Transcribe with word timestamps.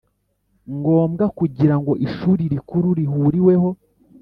Ngombwa 0.77 1.25
kugira 1.37 1.75
ngo 1.81 1.91
ishuri 2.07 2.43
rikuru 2.53 2.87
rihuriweho 2.99 3.69